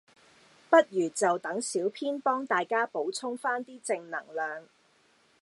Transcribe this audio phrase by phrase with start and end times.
[0.67, 4.67] 不如就等小編幫大家補充返啲正能量